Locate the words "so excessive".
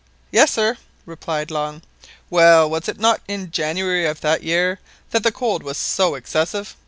5.77-6.75